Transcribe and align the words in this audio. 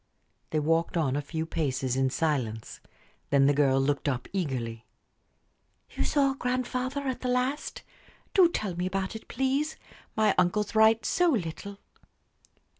They 0.49 0.59
walked 0.59 0.97
on 0.97 1.15
a 1.15 1.21
few 1.21 1.45
paces 1.45 1.95
in 1.95 2.09
silence. 2.09 2.79
Then 3.29 3.45
the 3.45 3.53
girl 3.53 3.79
looked 3.79 4.09
up 4.09 4.27
eagerly. 4.33 4.87
"You 5.91 6.03
saw 6.05 6.33
grandfather 6.33 7.01
at 7.01 7.21
the 7.21 7.27
last? 7.29 7.83
Do 8.33 8.49
tell 8.49 8.75
me 8.75 8.87
about 8.87 9.15
it, 9.15 9.27
please. 9.27 9.77
My 10.15 10.33
uncles 10.39 10.73
write 10.73 11.05
so 11.05 11.29
little." 11.29 11.77